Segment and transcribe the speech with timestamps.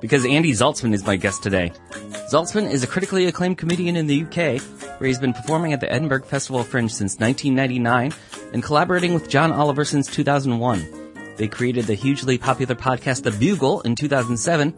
[0.00, 1.72] because Andy Zaltzman is my guest today.
[2.30, 4.60] Zaltzman is a critically acclaimed comedian in the UK,
[4.98, 8.12] where he's been performing at the Edinburgh Festival Fringe since 1999
[8.52, 11.34] and collaborating with John Oliver since 2001.
[11.36, 14.74] They created the hugely popular podcast The Bugle in 2007,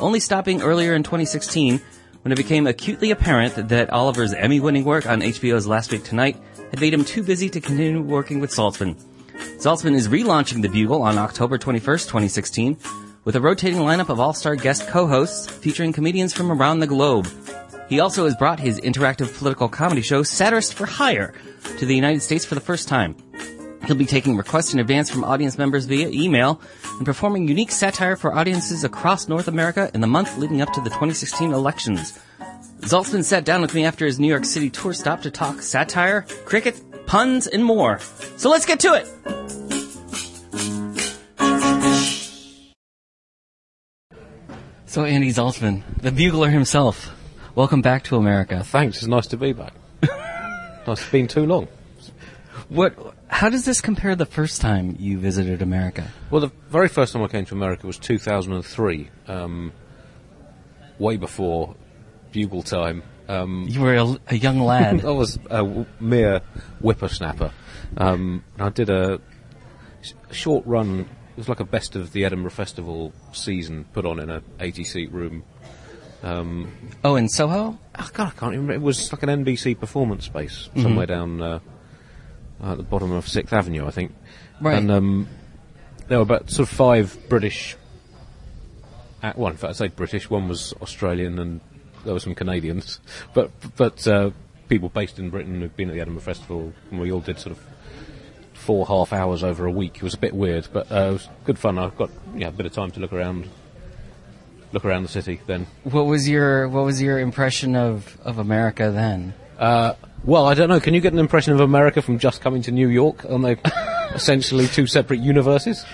[0.00, 1.80] only stopping earlier in 2016
[2.22, 6.36] when it became acutely apparent that Oliver's Emmy-winning work on HBO's Last Week Tonight
[6.70, 8.96] had made him too busy to continue working with Zaltzman.
[9.58, 12.76] Zaltzman is relaunching The Bugle on October 21st, 2016,
[13.26, 17.26] with a rotating lineup of all-star guest co-hosts featuring comedians from around the globe.
[17.88, 21.34] He also has brought his interactive political comedy show Satirist for Hire
[21.78, 23.16] to the United States for the first time.
[23.84, 26.60] He'll be taking requests in advance from audience members via email
[26.98, 30.80] and performing unique satire for audiences across North America in the month leading up to
[30.80, 32.16] the 2016 elections.
[32.80, 36.22] Zaltzman sat down with me after his New York City tour stop to talk satire,
[36.44, 37.98] cricket, puns, and more.
[38.36, 39.65] So let's get to it!
[44.96, 47.14] So Andy Zaltzman, the bugler himself,
[47.54, 48.64] welcome back to America.
[48.64, 49.74] Thanks, it's nice to be back.
[50.86, 51.68] nice, it's been too long.
[52.70, 52.94] What?
[53.28, 56.10] How does this compare to the first time you visited America?
[56.30, 59.70] Well, the very first time I came to America was 2003, um,
[60.98, 61.74] way before
[62.32, 63.02] bugle time.
[63.28, 65.04] Um, You were a, a young lad.
[65.04, 66.40] I was a w- mere
[66.80, 67.52] whippersnapper.
[67.98, 69.20] Um, and I did a
[70.00, 71.06] s- short run.
[71.36, 74.84] It was like a best of the Edinburgh Festival season put on in a 80
[74.84, 75.44] seat room.
[77.04, 77.78] oh, in Soho?
[77.98, 78.72] Oh, God, I can't remember.
[78.72, 81.58] It was like an NBC performance space somewhere down uh,
[82.64, 84.14] at the bottom of Sixth Avenue, I think.
[84.62, 84.78] Right.
[84.78, 85.28] And um,
[86.08, 87.76] there were about sort of five British.
[89.22, 90.30] Uh, well, in fact, I say British.
[90.30, 91.60] One was Australian, and
[92.04, 93.00] there were some Canadians.
[93.34, 94.30] But but uh,
[94.68, 97.56] people based in Britain who'd been at the Edinburgh Festival, and we all did sort
[97.56, 97.62] of
[98.66, 99.96] four half hours over a week.
[99.96, 101.78] It was a bit weird, but uh, it was good fun.
[101.78, 103.48] I've got yeah, a bit of time to look around,
[104.72, 105.40] look around the city.
[105.46, 109.34] Then What was your What was your impression of of America then?
[109.58, 109.94] Uh,
[110.24, 110.80] well, I don't know.
[110.80, 113.24] Can you get an impression of America from just coming to New York?
[113.24, 113.56] Are they
[114.14, 115.84] essentially two separate universes?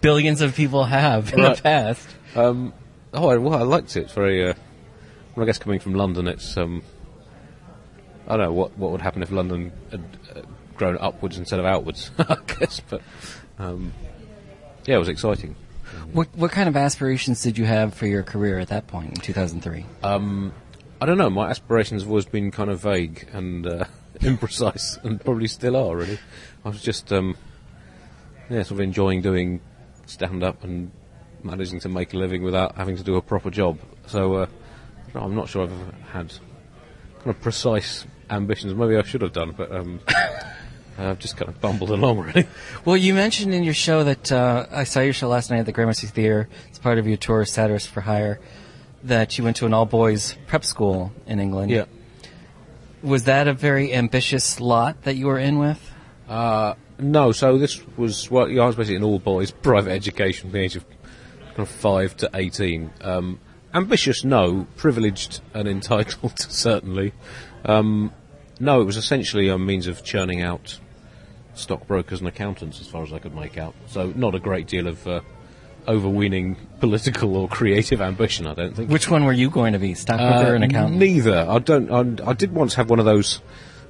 [0.00, 1.56] Billions of people have in Right.
[1.56, 2.08] the past.
[2.34, 2.72] Um,
[3.12, 4.04] oh, I, well, I liked it.
[4.04, 4.48] It's very.
[4.48, 4.54] Uh,
[5.36, 6.56] well, I guess coming from London, it's.
[6.56, 6.82] Um,
[8.26, 10.02] I don't know what what would happen if London had
[10.78, 12.10] grown upwards instead of outwards.
[12.18, 13.02] I guess, but
[13.58, 13.92] um,
[14.86, 15.56] yeah, it was exciting.
[16.12, 19.20] What What kind of aspirations did you have for your career at that point in
[19.20, 19.84] 2003?
[21.00, 21.30] I don't know.
[21.30, 23.84] My aspirations have always been kind of vague and uh,
[24.20, 25.96] imprecise, and probably still are.
[25.96, 26.18] Really,
[26.64, 27.36] I was just um,
[28.50, 29.60] yeah, sort of enjoying doing
[30.06, 30.90] stand up and
[31.42, 33.78] managing to make a living without having to do a proper job.
[34.06, 34.46] So uh,
[35.14, 36.32] no, I'm not sure I've ever had
[37.18, 38.74] kind of precise ambitions.
[38.74, 40.00] Maybe I should have done, but um,
[40.98, 42.18] I've just kind of bumbled along.
[42.18, 42.46] Really,
[42.84, 45.66] Well, you mentioned in your show that uh, I saw your show last night at
[45.66, 46.48] the Gramercy Theatre.
[46.68, 48.40] It's part of your tour, Satirist for Hire.
[49.04, 51.70] That you went to an all boys prep school in England.
[51.70, 51.84] yeah.
[53.00, 55.80] Was that a very ambitious lot that you were in with?
[56.28, 60.50] Uh, no, so this was well, yeah, I was basically an all boys private education
[60.50, 60.84] from the age of
[61.46, 62.90] kind of five to eighteen.
[63.00, 63.38] Um,
[63.72, 64.66] ambitious, no.
[64.76, 67.12] Privileged and entitled, certainly.
[67.64, 68.12] Um,
[68.58, 70.80] no, it was essentially a means of churning out
[71.58, 73.74] stockbrokers and accountants, as far as I could make out.
[73.88, 75.20] So not a great deal of uh,
[75.86, 78.90] overweening political or creative ambition, I don't think.
[78.90, 80.98] Which one were you going to be, stockbroker Uh, and accountant?
[80.98, 81.46] Neither.
[81.48, 81.90] I don't.
[82.20, 83.40] I, I did once have one of those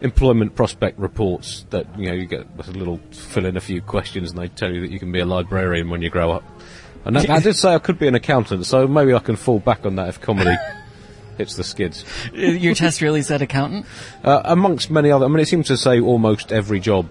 [0.00, 4.30] employment prospect reports that you know you get a little fill in a few questions
[4.30, 6.44] and they tell you that you can be a librarian when you grow up.
[7.04, 9.58] And I, I did say I could be an accountant, so maybe I can fall
[9.58, 10.54] back on that if comedy
[11.38, 12.04] hits the skids.
[12.32, 13.86] your test really said accountant.
[14.22, 17.08] Uh, amongst many other, I mean, it seemed to say almost every job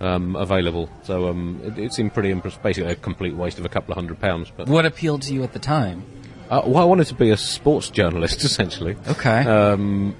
[0.00, 0.88] um, available.
[1.02, 2.62] So um, it, it seemed pretty impressive.
[2.62, 4.50] Basically, a complete waste of a couple of hundred pounds.
[4.56, 6.04] But What appealed to you at the time?
[6.50, 8.96] uh, well, I wanted to be a sports journalist essentially.
[9.08, 9.40] Okay.
[9.44, 10.14] Um,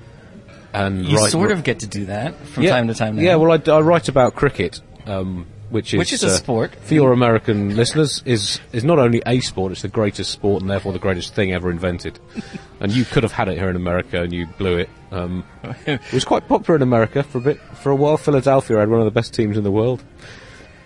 [0.73, 3.23] and you write- sort of get to do that from yeah, time to time now.
[3.23, 6.75] Yeah, well, I write about cricket, um, which is Which is a uh, sport.
[6.77, 8.23] for your American listeners.
[8.27, 11.53] is is not only a sport; it's the greatest sport and therefore the greatest thing
[11.53, 12.19] ever invented.
[12.81, 14.91] and you could have had it here in America, and you blew it.
[15.11, 15.45] Um,
[15.87, 17.61] it was quite popular in America for a bit.
[17.83, 20.03] For a while, Philadelphia had one of the best teams in the world.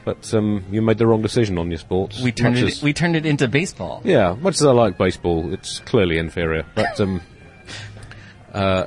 [0.04, 2.20] But um, you made the wrong decision on your sports.
[2.22, 4.00] we turned Much it as- we turned it into baseball.
[4.04, 6.64] yeah, much as I like baseball, it's clearly inferior.
[6.74, 7.20] But um,
[8.54, 8.86] uh,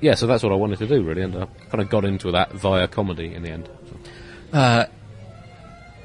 [0.00, 2.32] yeah, so that's what I wanted to do really, and I kind of got into
[2.32, 3.68] that via comedy in the end.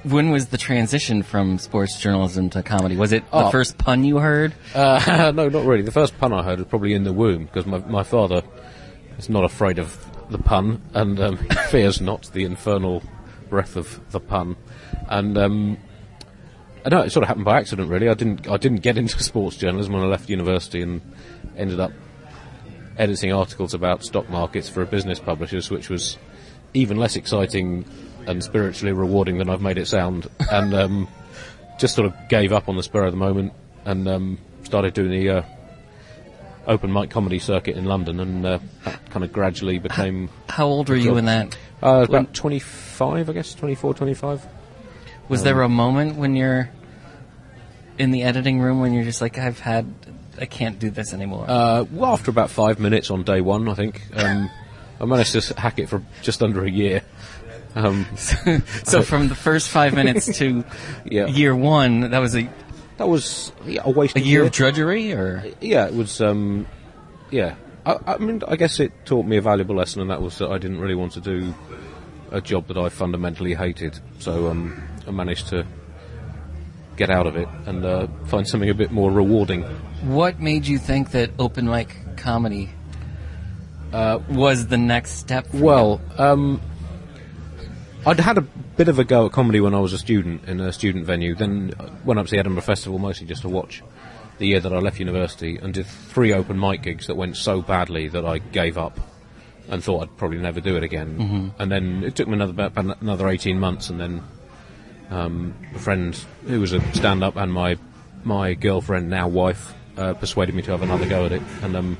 [0.07, 2.95] When was the transition from sports journalism to comedy?
[2.95, 3.49] Was it the Oh.
[3.49, 4.53] first pun you heard?
[4.73, 5.81] Uh, no, not really.
[5.81, 8.43] The first pun I heard was probably in the womb because my, my father
[9.17, 9.97] is not afraid of
[10.29, 11.37] the pun and um,
[11.69, 13.01] fears not the infernal
[13.49, 14.55] breath of the pun.
[15.09, 15.77] And um,
[16.85, 17.89] I know it sort of happened by accident.
[17.89, 21.01] Really, I didn't I didn't get into sports journalism when I left university and
[21.57, 21.91] ended up
[22.97, 26.17] editing articles about stock markets for a business publishers, which was
[26.75, 27.85] even less exciting
[28.27, 30.27] and spiritually rewarding than I've made it sound.
[30.51, 31.07] And um,
[31.79, 33.53] just sort of gave up on the spur of the moment
[33.85, 35.43] and um, started doing the uh,
[36.67, 40.29] open mic comedy circuit in London, and uh, that kind of gradually became.
[40.49, 41.57] How old were you in that?
[41.81, 44.45] Uh, about 25, I guess, 24, 25.
[45.29, 46.69] Was there a moment when you're
[47.97, 49.93] in the editing room when you're just like, I've had,
[50.39, 51.45] I can't do this anymore?
[51.47, 54.49] Uh, well, after about five minutes on day one, I think, um,
[54.99, 57.01] I managed to hack it for just under a year.
[57.75, 60.63] Um, so from the first five minutes to
[61.05, 61.27] Yeah.
[61.27, 62.49] year one, that was a,
[62.97, 66.21] that was yeah, a waste a of year of drudgery, or yeah, it was.
[66.21, 66.65] Um,
[67.31, 67.55] yeah,
[67.85, 70.49] I, I mean, I guess it taught me a valuable lesson, and that was that
[70.49, 71.53] I didn't really want to do
[72.31, 73.99] a job that I fundamentally hated.
[74.19, 75.65] So um, I managed to
[76.95, 79.63] get out of it and uh, find something a bit more rewarding.
[80.03, 82.69] what made you think that open mic comedy
[83.91, 85.45] uh, was the next step?
[85.47, 85.63] for you?
[85.63, 86.61] Well, um,
[88.07, 90.59] I'd had a bit of a go at comedy when I was a student in
[90.59, 91.33] a student venue.
[91.33, 93.81] Then uh, went up to the Edinburgh Festival mostly just to watch.
[94.37, 97.61] The year that I left university and did three open mic gigs that went so
[97.61, 98.99] badly that I gave up
[99.69, 101.53] and thought I'd probably never do it again.
[101.57, 104.23] And then it took me another about another eighteen months, and then
[105.09, 106.15] um, a friend
[106.45, 107.77] who was a stand-up and my
[108.23, 111.97] my girlfriend now wife uh, persuaded me to have another go at it, and um,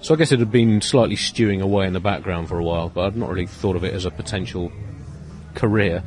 [0.00, 2.88] so I guess it had been slightly stewing away in the background for a while,
[2.88, 4.72] but I'd not really thought of it as a potential
[5.54, 6.02] career.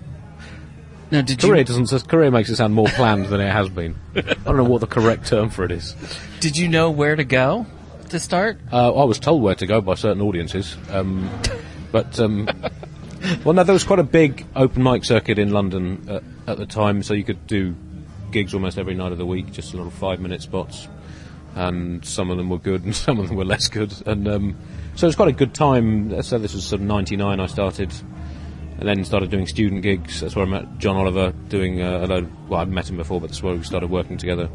[1.11, 2.07] no, did Career you doesn't.
[2.07, 3.95] Career makes it sound more planned than it has been.
[4.15, 5.95] I don't know what the correct term for it is.
[6.39, 7.65] did you know where to go
[8.09, 8.59] to start?
[8.71, 11.29] Uh, I was told where to go by certain audiences, um,
[11.91, 12.47] but um,
[13.43, 16.65] well, no, there was quite a big open mic circuit in London at, at the
[16.65, 17.75] time, so you could do
[18.31, 20.87] gigs almost every night of the week, just little five-minute spots,
[21.55, 24.57] and some of them were good and some of them were less good, and um,
[24.95, 26.21] so it was quite a good time.
[26.23, 27.39] So this was sort of '99.
[27.39, 27.93] I started.
[28.77, 30.19] And then started doing student gigs.
[30.19, 32.29] That's where I met John Oliver doing uh, a load.
[32.49, 34.49] Well, I'd met him before, but that's where we started working together,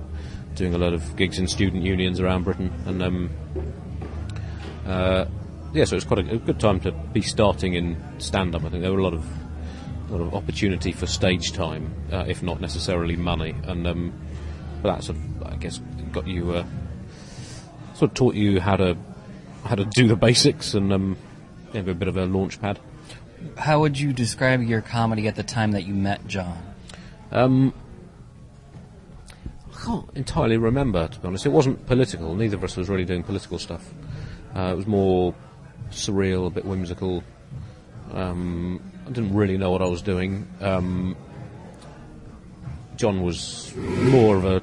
[0.54, 2.70] doing a lot of gigs in student unions around Britain.
[2.86, 3.30] And um,
[4.86, 5.24] uh,
[5.72, 8.64] yeah, so it was quite a, a good time to be starting in stand-up.
[8.64, 9.24] I think there were a lot of
[10.10, 13.54] a lot of opportunity for stage time, uh, if not necessarily money.
[13.64, 14.12] And um,
[14.82, 15.80] but that sort of, I guess,
[16.12, 16.64] got you uh,
[17.94, 18.96] sort of taught you how to
[19.64, 21.16] how to do the basics and um,
[21.72, 22.80] yeah, a bit of a launch pad.
[23.56, 26.58] How would you describe your comedy at the time that you met John?
[27.32, 27.74] Um,
[29.72, 31.46] I can't entirely remember, to be honest.
[31.46, 32.34] It wasn't political.
[32.34, 33.88] Neither of us was really doing political stuff.
[34.54, 35.34] Uh, it was more
[35.90, 37.22] surreal, a bit whimsical.
[38.12, 40.46] Um, I didn't really know what I was doing.
[40.60, 41.16] Um,
[42.96, 44.62] John was more of a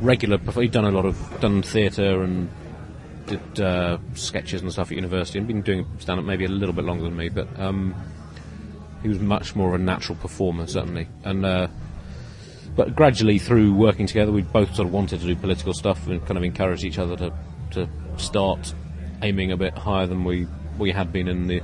[0.00, 0.38] regular.
[0.38, 2.50] He'd done a lot of done theatre and
[3.26, 6.84] did uh, sketches and stuff at university, and been doing stand-up maybe a little bit
[6.84, 7.48] longer than me, but.
[7.58, 7.94] Um,
[9.02, 11.06] he was much more of a natural performer, certainly.
[11.22, 11.68] And uh,
[12.74, 16.20] but gradually, through working together, we both sort of wanted to do political stuff and
[16.26, 17.32] kind of encouraged each other to
[17.72, 18.74] to start
[19.22, 21.62] aiming a bit higher than we we had been in the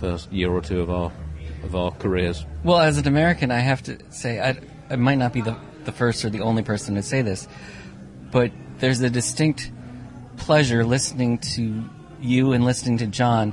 [0.00, 1.12] first year or two of our
[1.62, 2.46] of our careers.
[2.62, 4.58] Well, as an American, I have to say, I,
[4.90, 7.46] I might not be the, the first or the only person to say this,
[8.30, 9.70] but there's a distinct
[10.36, 11.84] pleasure listening to
[12.20, 13.52] you and listening to John.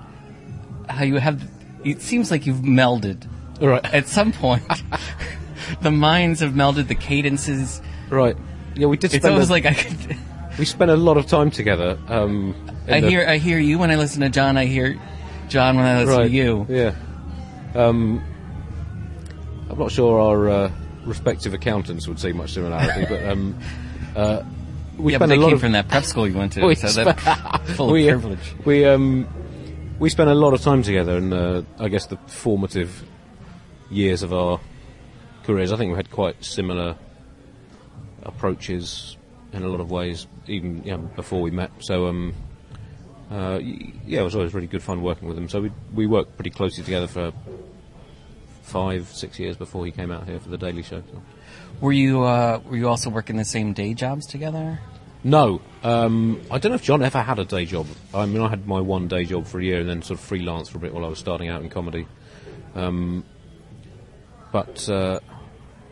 [0.89, 1.49] How you have,
[1.83, 3.27] it seems like you've melded.
[3.61, 3.83] Right.
[3.93, 4.63] At some point,
[5.81, 7.81] the minds have melded, the cadences.
[8.09, 8.35] Right.
[8.75, 9.13] Yeah, we did.
[9.13, 10.17] It's almost a, like I could.
[10.57, 11.99] we spent a lot of time together.
[12.07, 12.55] Um,
[12.87, 14.57] I the- hear, I hear you when I listen to John.
[14.57, 14.99] I hear
[15.47, 16.27] John when I listen right.
[16.27, 16.65] to you.
[16.69, 16.95] Yeah.
[17.75, 18.23] Um,
[19.69, 20.71] I'm not sure our uh,
[21.05, 23.57] respective accountants would see much similarity, but um,
[24.15, 24.43] uh,
[25.01, 26.53] we yeah, but spent they a lot came of from that prep school you went
[26.53, 28.53] to, We so spent- that's full of we, uh, privilege.
[28.65, 29.27] We um,
[29.99, 33.03] we spent a lot of time together, in uh, I guess the formative
[33.89, 34.59] years of our
[35.43, 35.71] careers.
[35.71, 36.95] I think we had quite similar
[38.23, 39.17] approaches
[39.53, 41.71] in a lot of ways, even you know, before we met.
[41.79, 42.33] So um,
[43.29, 45.49] uh, yeah, it was always really good fun working with him.
[45.49, 47.31] So we we worked pretty closely together for
[48.61, 51.03] five, six years before he came out here for the Daily Show.
[51.79, 54.79] Were you uh, were you also working the same day jobs together?
[55.23, 57.85] No, um, I don't know if John ever had a day job.
[58.13, 60.25] I mean, I had my one day job for a year and then sort of
[60.25, 62.07] freelance for a bit while I was starting out in comedy.
[62.73, 63.23] Um,
[64.51, 65.19] but uh,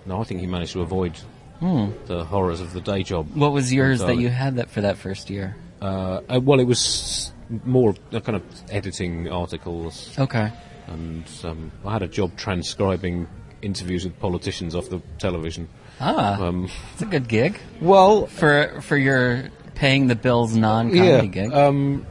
[0.06, 1.20] no, I think he managed to avoid
[1.62, 3.36] the horrors of the day job.
[3.36, 5.56] What was yours that you had that for that first year?
[5.82, 7.32] Uh, uh, well, it was
[7.66, 10.52] more kind of editing articles, Okay.
[10.90, 13.28] And um, I had a job transcribing
[13.62, 15.68] interviews with politicians off the television.
[16.00, 21.26] Ah, Um, it's a good gig well, for for your paying the bills non-comedy yeah,
[21.26, 21.54] gig.
[21.54, 22.06] um,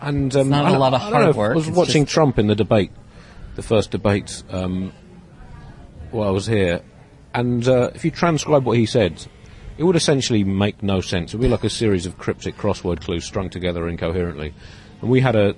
[0.00, 2.38] and um, not I a lot of I hard work, I was it's watching Trump
[2.38, 2.90] in the debate,
[3.54, 4.92] the first debate, um,
[6.10, 6.82] while I was here,
[7.34, 9.26] and uh, if you transcribe what he said,
[9.78, 11.34] it would essentially make no sense.
[11.34, 14.54] It would be like a series of cryptic crossword clues strung together incoherently.
[15.02, 15.54] And we had a,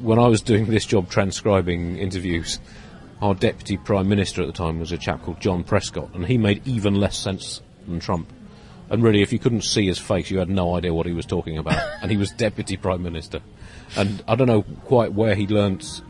[0.00, 2.58] when I was doing this job transcribing interviews,
[3.22, 6.38] our deputy prime minister at the time was a chap called John Prescott, and he
[6.38, 8.32] made even less sense than Trump.
[8.88, 11.26] And really, if you couldn't see his face, you had no idea what he was
[11.26, 11.80] talking about.
[12.02, 13.40] and he was deputy prime minister.
[13.96, 16.02] And I don't know quite where he learnt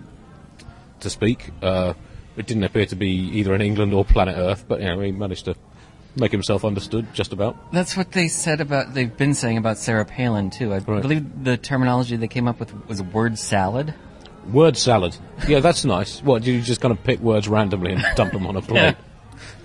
[1.01, 1.51] to speak.
[1.63, 1.95] Uh,
[2.37, 5.13] it didn't appear to be either in England or planet Earth, but you know, he
[5.13, 5.55] managed to
[6.17, 7.57] make himself understood just about.
[7.73, 8.95] That's what they said about.
[8.95, 10.73] They've been saying about Sarah Palin too.
[10.73, 11.03] I Right.
[11.03, 13.95] believe the terminology they came up with was word salad.
[14.53, 15.17] Word salad.
[15.49, 16.23] Yeah, that's nice.
[16.23, 18.97] What, did you just kind of pick words randomly and dump them on a plate?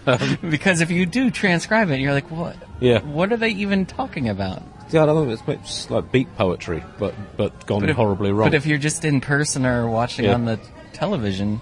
[0.08, 2.56] Um, because if you do transcribe it, you're like, what?
[2.80, 3.02] Yeah.
[3.04, 4.64] What are they even talking about?
[4.90, 8.48] Yeah, I don't know, it's, it's like beat poetry, but, but gone if, horribly wrong.
[8.50, 10.34] But if you're just in person or watching Yeah.
[10.34, 10.60] on the
[10.94, 11.62] television,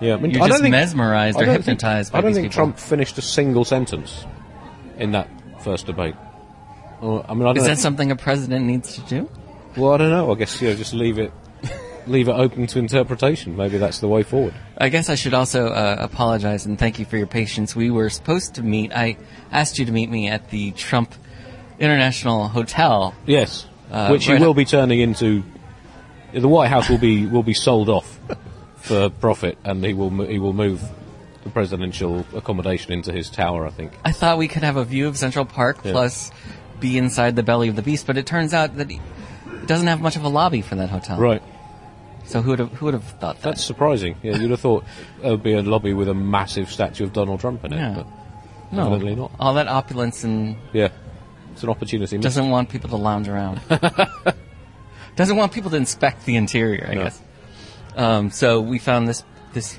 [0.00, 2.54] yeah, I mean, you're I just think- mesmerized or hypnotized think, I don't think people.
[2.54, 4.26] Trump finished a single sentence
[4.98, 5.28] in that
[5.62, 6.14] first debate.
[7.00, 7.68] Well, I mean, I don't Is know.
[7.70, 9.28] that something a president needs to do?
[9.76, 10.30] Well, I don't know.
[10.30, 11.32] I guess you know, just leave it,
[12.06, 13.56] leave it open to interpretation.
[13.56, 14.52] Maybe that's the way forward.
[14.76, 17.74] I guess I should also uh, apologize and thank you for your patience.
[17.76, 18.92] We were supposed to meet.
[18.92, 19.16] I
[19.52, 21.14] asked you to meet me at the Trump
[21.78, 23.14] International Hotel.
[23.26, 25.42] Yes, Uh, which right- will be turning into.
[26.32, 28.18] The White House will be will be sold off
[28.82, 30.82] for profit, and he will mo- he will move
[31.44, 33.66] the presidential accommodation into his tower.
[33.66, 33.92] I think.
[34.04, 35.92] I thought we could have a view of Central Park Yeah.
[35.92, 36.30] plus
[36.80, 39.00] be inside the belly of the beast, but it turns out that it
[39.66, 41.18] doesn't have much of a lobby for that hotel.
[41.18, 41.42] Right.
[42.24, 43.42] So who would have who would have thought that?
[43.42, 44.16] That's surprising.
[44.22, 44.84] Yeah, you'd have thought
[45.20, 47.94] there would be a lobby with a massive statue of Donald Trump in it, Yeah.
[47.96, 48.06] but
[48.72, 49.32] no, evidently not.
[49.40, 50.88] all that opulence and yeah,
[51.52, 52.18] it's an opportunity.
[52.18, 53.60] doesn't want people to lounge around.
[55.16, 56.86] doesn't want people to inspect the interior.
[56.90, 57.04] I No.
[57.04, 57.20] guess.
[57.96, 59.78] Um, so we found this this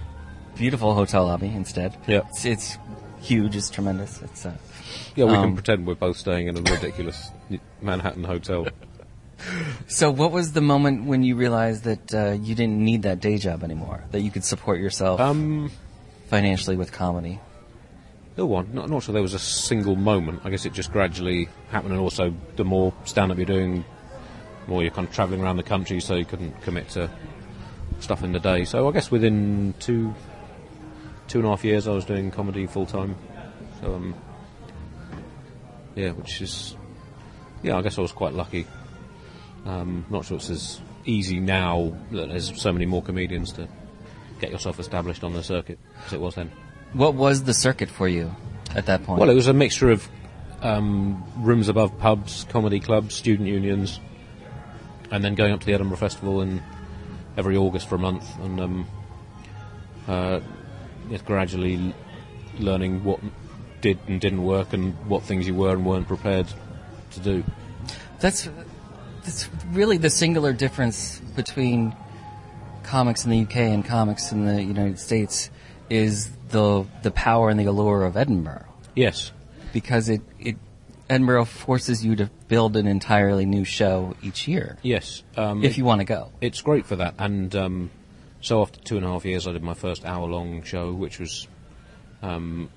[0.56, 1.96] beautiful hotel lobby instead.
[2.08, 2.22] Yeah.
[2.30, 2.78] it's, it's
[3.22, 3.56] huge.
[3.56, 4.22] It's tremendous.
[4.22, 4.54] It's uh,
[5.16, 7.30] Yeah, we um, can pretend we're both staying in a ridiculous
[7.82, 8.68] Manhattan hotel.
[9.88, 13.40] So, what was the moment when you realized that uh, you didn't need that day
[13.40, 14.04] job anymore?
[14.12, 15.72] That you could support yourself Um,
[16.28, 17.40] financially with comedy?
[18.38, 18.70] no one.
[18.72, 20.42] Not, not sure there was a single moment.
[20.44, 23.84] I guess it just gradually happened, and also the more stand-up you're doing,
[24.68, 27.10] more you're kind of travelling around the country, so you couldn't commit to
[28.02, 28.66] stuff in the day.
[28.66, 30.14] So I guess within two,
[31.28, 33.16] two and a half years, I was doing comedy full time.
[33.82, 34.16] So um,
[35.96, 36.76] yeah, which is
[37.64, 38.66] yeah, I guess I was quite lucky.
[39.66, 43.68] Um, not sure it's as easy now that there's so many more comedians to
[44.40, 45.78] get yourself established on the circuit
[46.08, 46.52] as it was then.
[46.94, 48.36] What was the circuit for you
[48.76, 49.20] at that point?
[49.20, 50.08] Well, it was a mixture of
[50.62, 54.00] um, rooms above pubs, comedy clubs, student unions,
[55.12, 56.62] and then going up to the Edinburgh Festival in
[57.38, 58.88] every August for a month, and um,
[60.08, 60.40] uh,
[61.26, 61.94] gradually
[62.60, 63.20] learning what
[63.82, 66.48] did and didn't work, and what things you were and weren't prepared
[67.12, 67.44] to do.
[68.20, 68.50] that's
[69.24, 71.96] that's really the singular difference between
[72.84, 75.50] comics in the UK and comics in the United States
[75.90, 79.32] is the the power and the allure of Edinburgh Yes,
[79.74, 80.58] because it it
[81.12, 85.24] Edinburgh forces you to build an entirely new show each year yes.
[85.36, 86.32] Um, if you want to go.
[86.40, 87.16] it's great for that.
[87.20, 87.92] And um,
[88.40, 91.50] so after two and a half years, I did my first hour-long show, which was
[92.22, 92.70] um,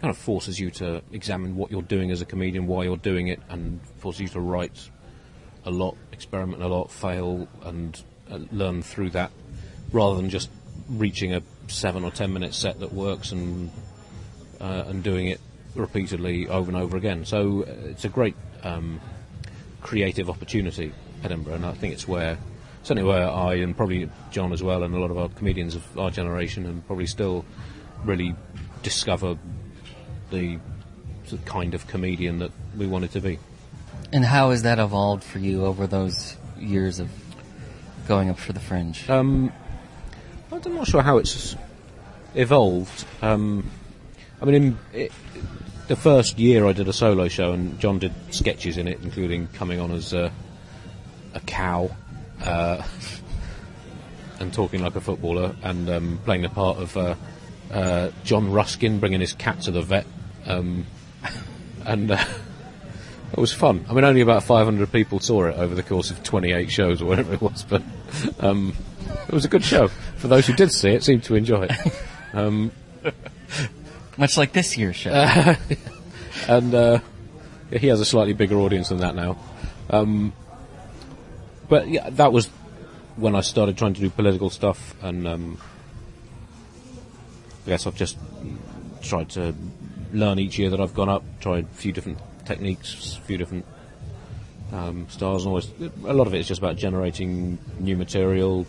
[0.00, 3.28] kind of forces you to examine what you're doing as a comedian, why you're doing
[3.28, 4.88] it, and forces you to write
[5.66, 9.30] a lot, experiment a lot, fail, and uh, learn through that,
[9.92, 10.48] rather than just
[10.88, 13.70] reaching a seven or ten minute set that works and
[14.58, 15.40] uh, and doing it
[15.74, 17.24] repeatedly over and over again.
[17.24, 19.00] So uh, it's a great um,
[19.80, 22.38] creative opportunity, Edinburgh, and I think it's where,
[22.82, 25.98] certainly where I and probably John as well, and a lot of our comedians of
[25.98, 27.44] our generation, and probably still
[28.04, 28.34] really
[28.82, 29.38] discover
[30.30, 30.58] the
[31.44, 33.38] kind of comedian that we wanted to be.
[34.12, 37.08] And how has that evolved for you over those years of
[38.08, 39.08] going up for the fringe?
[39.08, 39.52] Um,
[40.50, 41.54] I'm not sure how it's
[42.34, 43.04] evolved.
[43.22, 43.70] Um,
[44.42, 45.12] I mean, in, it,
[45.90, 49.48] the first year I did a solo show, and John did sketches in it, including
[49.48, 50.30] coming on as uh,
[51.34, 51.90] a cow
[52.44, 52.80] uh,
[54.38, 57.16] and talking like a footballer, and um, playing the part of uh,
[57.72, 60.06] uh, John Ruskin, bringing his cat to the vet,
[60.46, 60.86] um,
[61.84, 62.12] and.
[62.12, 62.24] Uh,
[63.32, 63.86] It was fun.
[63.88, 67.04] I mean, only about 500 people saw it over the course of 28 shows or
[67.04, 67.80] whatever it was, but
[68.40, 68.74] um,
[69.28, 69.86] it was a good show.
[70.16, 71.92] For those who did see it, seemed to enjoy it.
[74.16, 75.10] Much like this year's show.
[76.48, 76.98] and uh,
[77.70, 79.36] he has a slightly bigger audience than that now.
[79.88, 80.32] Um,
[81.68, 82.46] but yeah, that was
[83.16, 85.58] when I started trying to do political stuff, and um,
[87.66, 88.18] I guess I've just
[89.02, 89.54] tried to
[90.12, 93.64] learn each year that I've gone up, tried a few different techniques, a few different
[94.72, 95.70] um, styles, and always
[96.04, 98.66] a lot of it is just about generating new material,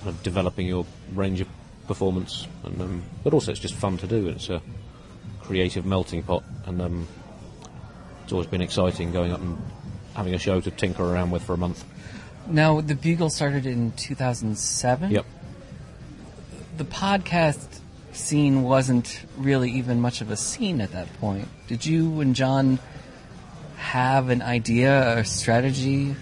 [0.00, 1.48] kind of developing your range of
[1.88, 4.28] performance, and um, but also it's just fun to do.
[4.28, 4.62] It's a
[5.42, 7.08] creative melting pot, and um,
[8.22, 9.58] it's always been exciting going up and
[10.14, 11.84] having a show to tinker around with for a month.
[12.46, 15.10] now, the Bugle started in 2007.
[15.10, 15.26] Yep.
[16.76, 17.80] The podcast
[18.12, 21.48] scene wasn't really even much of a scene at that point.
[21.66, 22.78] Did you and John
[23.76, 26.14] have an idea or strategy,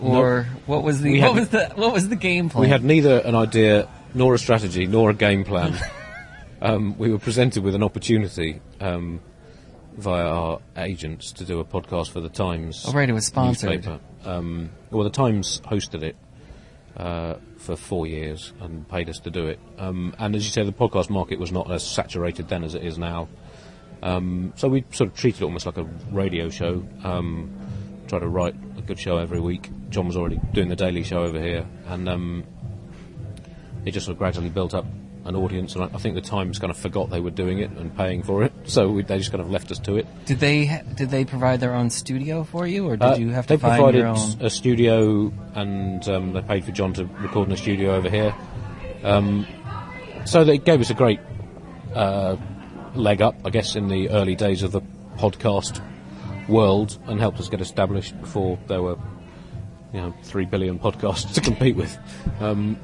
[0.00, 2.62] or what was the We what was the what was the game plan?
[2.62, 5.78] We had neither an idea nor a strategy nor a game plan.
[6.62, 9.20] um, we were presented with an opportunity um,
[9.96, 12.84] via our agents to do a podcast for the Times.
[12.86, 13.86] Oh, right, it was sponsored.
[14.24, 16.16] Um, well, the Times hosted it
[16.96, 19.58] uh, for four years and paid us to do it.
[19.78, 22.82] Um, and as you say, the podcast market was not as saturated then as it
[22.82, 23.28] is now.
[24.02, 26.86] Um, so we sort of treated it almost like a radio show.
[27.02, 27.50] Um,
[28.08, 29.70] try to write a good show every week.
[29.90, 32.44] John was already doing the daily show over here, and um,
[33.86, 34.84] it just sort of gradually built up
[35.24, 35.74] an audience.
[35.74, 38.22] And I, I think the Times kind of forgot they were doing it and paying
[38.22, 40.06] for it, so we, they just kind of left us to it.
[40.26, 43.30] Did they ha- did they provide their own studio for you, or did Uh, you
[43.30, 44.36] have to they find provided your own?
[44.40, 48.34] a studio, and um, they paid for John to record in a studio over here.
[49.02, 49.46] Um,
[50.26, 51.20] so they gave us a great
[51.94, 52.36] uh,
[52.94, 54.80] leg up, I guess, in the early days of the
[55.16, 55.80] podcast
[56.48, 58.96] world, and helped us get established before there were,
[59.92, 61.96] you know, three billion podcasts to compete with.
[62.40, 62.76] Um,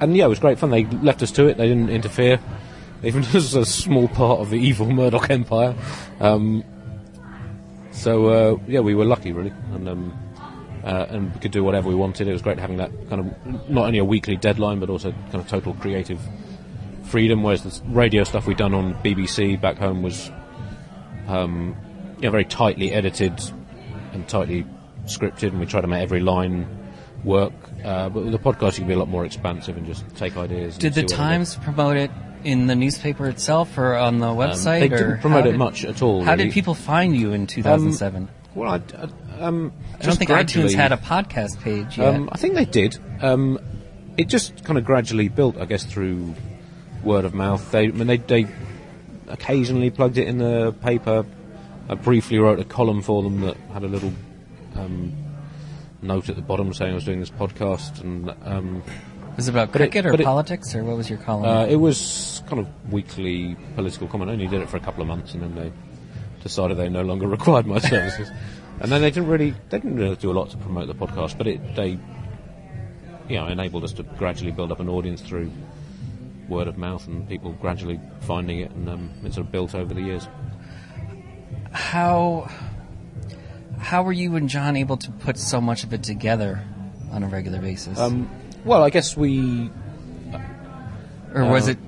[0.00, 0.70] and yeah, it was great fun.
[0.70, 1.56] They left us to it.
[1.56, 2.40] They didn't interfere,
[3.02, 5.74] even as a small part of the evil Murdoch empire.
[6.20, 6.64] Um,
[7.92, 10.18] so uh, yeah, we were lucky really, and um,
[10.84, 12.28] uh, and we could do whatever we wanted.
[12.28, 15.36] It was great having that kind of not only a weekly deadline, but also kind
[15.36, 16.20] of total creative
[17.04, 17.42] freedom.
[17.42, 20.30] Whereas the radio stuff we'd done on BBC back home was,
[21.26, 21.76] um,
[22.18, 23.40] very tightly edited
[24.12, 24.66] and tightly
[25.06, 26.85] scripted, and we tried to make every line
[27.24, 27.52] work.
[27.84, 30.36] Uh, but with the podcast, you can be a lot more expansive and just take
[30.36, 30.76] ideas.
[30.78, 32.10] Did the see what it Times promote it
[32.44, 34.80] in the newspaper itself or on the Um, website?
[34.80, 36.22] they or didn't promote it did- much at all.
[36.24, 36.44] How really.
[36.44, 38.28] did people find you in 2007?
[38.54, 38.80] Well, I,
[39.38, 42.14] I, um, I don't think iTunes had a podcast page yet.
[42.14, 42.98] Um, I think they did.
[43.20, 43.58] Um,
[44.16, 46.34] it just kind of gradually built, I guess, through
[47.04, 47.70] word of mouth.
[47.70, 48.46] They, I mean, they, they
[49.28, 51.26] occasionally plugged it in the paper.
[51.88, 54.12] I briefly wrote a column for them that had a little
[54.76, 55.12] um,
[56.02, 58.82] note at the bottom saying I was doing this podcast, and um,
[59.36, 61.44] was it about but it- cricket or it- politics, or what was your column?
[61.46, 64.30] uh, it was kind of weekly political comment.
[64.30, 65.72] I only did it for a couple of months, and then they
[66.42, 68.30] decided they no longer required my services.
[68.80, 71.36] and then they didn't really they didn't really do a lot to promote the podcast,
[71.38, 71.98] but it they
[73.28, 75.50] you know enabled us to gradually build up an audience through
[76.48, 79.92] word of mouth and people gradually finding it, and um, it sort of built over
[79.94, 80.28] the years.
[81.72, 82.48] how
[83.78, 86.62] how were you and John able to put so much of it together
[87.10, 87.98] on a regular basis?
[87.98, 88.30] Um,
[88.64, 89.70] well, I guess we
[91.34, 91.78] or was uh, it?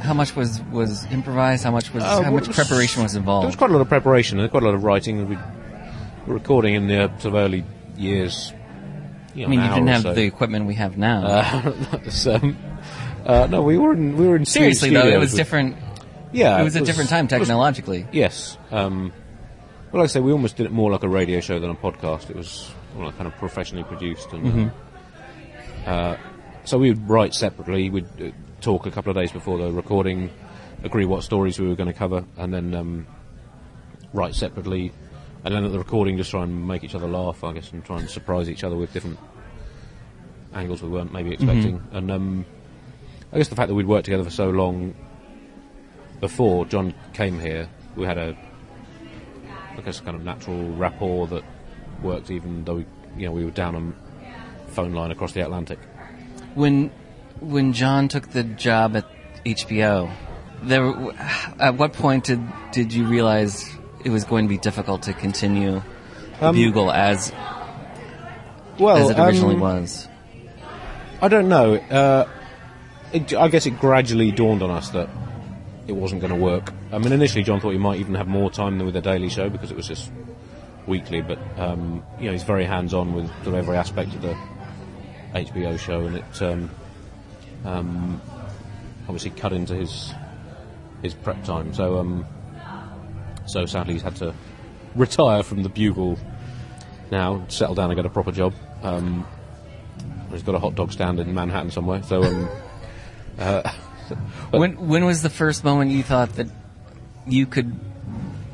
[0.00, 1.64] How much was was improvised?
[1.64, 3.44] How much was Uh, how much it was- preparation was involved?
[3.44, 5.28] There was quite a lot of preparation and quite a lot of writing.
[5.28, 7.64] We were recording in the sort of early
[7.96, 8.52] years.
[9.34, 10.14] You know, I mean, you didn't have so.
[10.14, 11.26] the equipment we have now.
[11.26, 11.72] Uh,
[12.30, 12.56] um,
[13.26, 15.76] uh, no, we were in we were in Seriously though, it was different.
[16.32, 18.06] Yeah, it was a different time it was- technologically.
[18.12, 18.56] yes.
[18.70, 19.12] Um,
[19.92, 21.74] well, like I say, we almost did it more like a radio show than a
[21.74, 22.30] podcast.
[22.30, 25.88] It was well, kind of professionally produced, and Mm-hmm.
[25.88, 26.16] uh,
[26.64, 27.90] so we would write separately.
[27.90, 30.30] We'd uh, talk a couple of days before the recording,
[30.82, 33.06] agree what stories we were going to cover, and then um,
[34.12, 34.92] write separately.
[35.44, 37.84] And then at the recording, just try and make each other laugh, I guess, and
[37.84, 39.18] try and surprise each other with different
[40.54, 41.80] angles we weren't maybe expecting.
[41.92, 42.44] And um,
[43.32, 44.94] I guess the fact that we'd worked together for so long
[46.20, 48.36] before John came here, we had a,
[49.78, 51.44] I guess, kind of natural rapport that
[52.02, 52.86] worked, even though we,
[53.16, 55.78] you know we were down a phone line across the Atlantic.
[56.54, 56.90] When
[57.40, 59.06] when John took the job at
[59.44, 60.10] HBO,
[60.62, 60.94] there.
[61.58, 62.40] At what point did
[62.72, 63.68] did you realize
[64.04, 65.82] it was going to be difficult to continue
[66.40, 67.32] the Bugle as
[68.78, 70.08] Well, as it originally um, was?
[71.20, 71.74] I don't know.
[71.74, 72.28] Uh,
[73.12, 75.08] it, I guess it gradually dawned on us that
[75.86, 76.72] it wasn't going to work.
[76.92, 79.28] I mean, initially John thought he might even have more time than with the Daily
[79.28, 80.10] Show because it was just
[80.86, 81.20] weekly.
[81.20, 84.36] But um, you know, he's very hands-on with sort of every aspect of the
[85.34, 86.70] HBO show, and it um,
[87.64, 88.20] um,
[89.02, 90.12] obviously cut into his
[91.02, 91.72] his prep time.
[91.74, 92.26] So um,
[93.46, 94.34] so sadly, he's had to
[94.94, 96.18] retire from the Bugle
[97.10, 98.54] now, settle down and get a proper job.
[98.82, 99.26] Um,
[100.30, 102.02] he's got a hot dog stand in Manhattan somewhere.
[102.02, 102.22] So
[104.50, 106.48] When when was the first moment you thought that
[107.26, 107.74] you could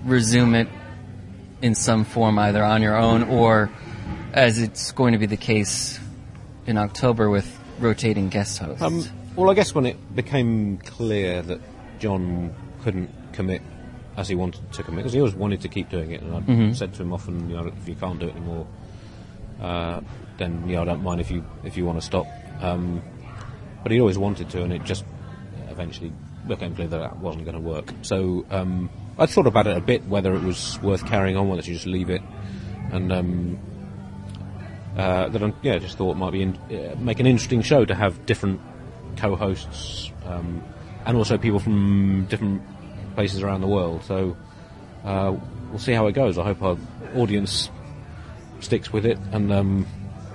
[0.05, 0.69] resume it
[1.61, 3.71] in some form, either on your own or
[4.33, 6.01] as it's going to be the case
[6.67, 7.47] in October with
[7.79, 8.83] rotating guest hosts?
[8.83, 9.05] Um,
[9.37, 11.61] well, I guess when it became clear that
[11.99, 13.63] John couldn't commit
[14.17, 16.41] as he wanted to commit, because he always wanted to keep doing it, and I
[16.41, 16.73] Mm-hmm.
[16.75, 18.67] said to him often, you know, if you can't do it anymore,
[19.61, 20.01] uh,
[20.39, 22.27] then know I don't mind if you if you want to stop.
[22.61, 23.01] Um,
[23.83, 25.05] but he always wanted to, and it just
[25.73, 26.13] eventually
[26.47, 27.93] became clear that that wasn't going to work.
[28.03, 31.63] So um, I thought about it a bit, whether it was worth carrying on, whether
[31.63, 32.23] to just leave it,
[32.93, 33.59] and um,
[34.97, 37.95] uh, that I yeah, just thought might be in, uh, make an interesting show to
[37.95, 38.61] have different
[39.17, 40.63] co-hosts um,
[41.07, 42.63] and also people from different
[43.15, 44.03] places around the world.
[44.05, 44.37] So
[45.05, 45.37] uh,
[45.71, 46.39] we'll see how it goes.
[46.39, 46.77] I hope our
[47.15, 47.71] audience
[48.61, 49.87] sticks with it, and um,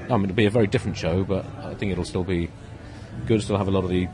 [0.10, 2.50] I mean it'll be a very different show, but I think it'll still be
[3.26, 3.42] good.
[3.42, 4.08] Still have a lot of the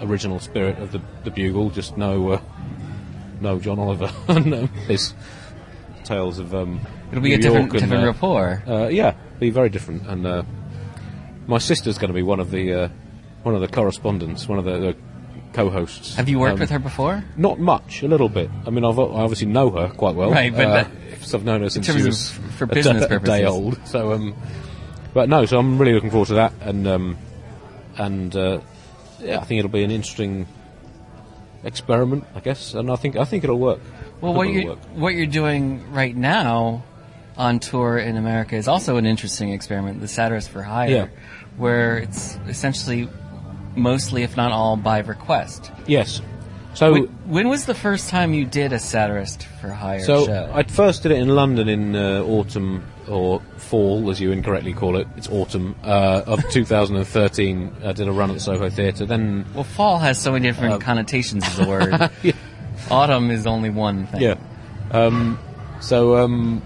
[0.00, 1.70] original spirit of the, the Bugle.
[1.70, 2.40] Just no uh,
[3.40, 5.14] no John Oliver and um, his
[6.04, 6.80] tales of um,
[7.10, 8.62] It'll be a New different and, different uh, rapport.
[8.66, 10.06] uh, yeah, be very different.
[10.06, 10.42] And uh,
[11.46, 12.88] my sister's going to be one of the uh,
[13.42, 14.96] one of the correspondents, one of the, the
[15.54, 16.14] co-hosts.
[16.16, 17.24] Have you worked Um, with her before?
[17.36, 18.50] Not much, a little bit.
[18.66, 20.30] I mean, I've, I obviously know her quite well.
[20.30, 20.90] Right, but uh, that-
[21.34, 23.78] I've known her since she was for a business d- a day old.
[23.86, 24.34] So, um,
[25.14, 27.18] but no, so I'm really looking forward to that, and um,
[27.96, 28.60] and uh,
[29.20, 30.46] yeah, I think it'll be an interesting
[31.64, 33.80] experiment, I guess, and I think I think it'll work.
[34.20, 36.84] Well, what you what you're doing right now
[37.36, 40.00] on tour in America is also an interesting experiment.
[40.00, 41.06] The Satirist for Hire, Yeah.
[41.56, 43.08] where it's essentially
[43.76, 45.70] mostly, if not all, by request.
[45.86, 46.20] Yes.
[46.74, 46.92] So.
[46.92, 50.50] When, when was the first time you did a Satirist for Hire So show?
[50.52, 54.96] I first did it in London in uh, autumn or fall, as you incorrectly call
[54.96, 55.06] it.
[55.16, 57.72] It's autumn uh, of 2013.
[57.84, 59.06] I did a run at the Soho Theatre.
[59.06, 62.10] Then, well, fall has so many different Uh, connotations as a word.
[62.90, 64.22] Autumn is only one thing.
[64.22, 64.34] yeah.
[64.90, 65.38] Um,
[65.80, 66.62] so um,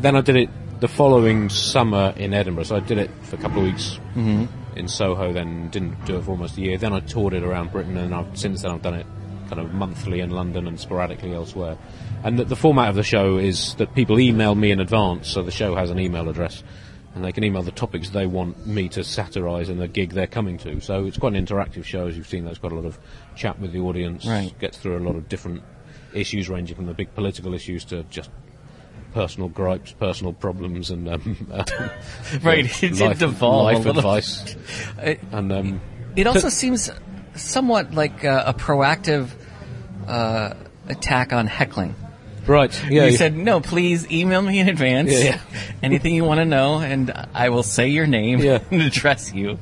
[0.00, 0.48] then I did it
[0.80, 2.64] the following summer in Edinburgh.
[2.64, 5.32] So I did it for a couple of weeks in Soho.
[5.32, 6.76] Then didn't do it for almost a year.
[6.78, 9.06] Then I toured it around Britain, and I've, since then I've done it
[9.52, 11.76] kind of monthly in London and sporadically elsewhere.
[12.24, 15.42] And the, the format of the show is that people email me in advance, so
[15.42, 16.64] the show has an email address,
[17.14, 20.26] and they can email the topics they want me to satirise in the gig they're
[20.26, 20.80] coming to.
[20.80, 22.46] So it's quite an interactive show, as you've seen.
[22.46, 22.98] There's quite a lot of
[23.36, 24.24] chat with the audience.
[24.24, 24.58] Right.
[24.58, 25.62] Gets through a lot of different
[26.14, 28.30] issues, ranging from the big political issues to just
[29.12, 31.46] personal gripes, personal problems, and um,
[32.42, 34.56] Right, yeah, it did devolve life advice.
[34.96, 35.80] It, And um,
[36.16, 36.90] it also seems
[37.34, 39.30] somewhat like uh, a proactive
[40.12, 40.54] uh,
[40.88, 41.94] attack on heckling.
[42.46, 43.16] right, yeah, you yeah.
[43.16, 43.60] said no.
[43.60, 45.12] Please email me in advance.
[45.12, 45.40] Yeah, yeah.
[45.82, 48.58] Anything you want to know, and I will say your name Yeah.
[48.70, 49.58] and address you.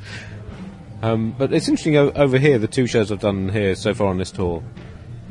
[1.02, 2.58] Um, but it's interesting o- over here.
[2.58, 4.62] The two shows I've done here so far on this tour,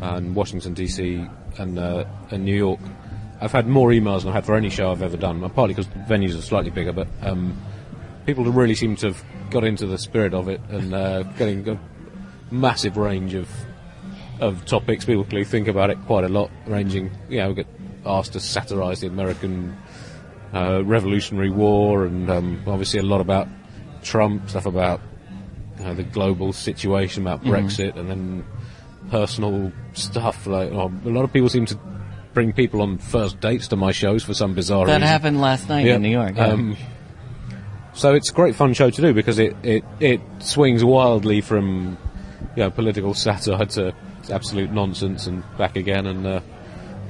[0.01, 1.29] and Washington DC
[1.60, 2.79] and uh, and New York,
[3.41, 5.43] I've had more emails than I've had for any show I've ever done.
[5.43, 7.55] Uh, Partly because the venues are slightly bigger, but um,
[8.25, 11.79] people really seem to have got into the spirit of it and uh, getting a
[12.51, 13.47] massive range of
[14.39, 15.06] of topics.
[15.06, 17.12] People clearly think about it quite a lot, ranging.
[17.30, 17.67] You know, we get
[18.06, 19.75] asked to satirise the American
[20.54, 23.47] uh, Revolutionary War, and um, obviously a lot about
[24.04, 25.02] Trump, stuff about
[25.78, 28.45] you know, the global situation, about Brexit, and then
[29.10, 30.47] personal stuff.
[30.47, 31.80] Like oh, a lot of people seem to
[32.34, 35.08] bring people on first dates to my shows for some bizarre That reason.
[35.08, 36.36] happened last night in New York.
[36.36, 36.47] yeah.
[36.47, 36.78] Um,
[37.93, 41.97] so it's a great fun show to do because it, it, it swings wildly from
[42.56, 43.93] you know, political satire to
[44.31, 46.41] absolute nonsense and back again, and uh,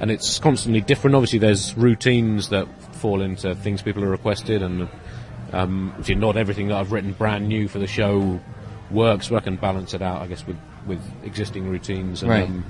[0.00, 1.14] and it's constantly different.
[1.16, 4.88] Obviously, there's routines that fall into things people have requested, and
[5.52, 8.40] um, obviously not everything that I've written brand new for the show
[8.90, 10.56] works, but I can balance it out, I guess, with
[10.86, 12.22] with existing routines.
[12.22, 12.44] And, Right.
[12.44, 12.64] um,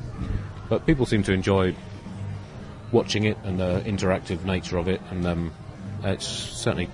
[0.69, 1.75] but people seem to enjoy
[2.93, 5.53] watching it and the interactive nature of it, and um,
[6.05, 6.89] it's certainly